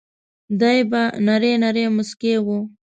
[0.59, 2.47] دای به نری نری مسکی و.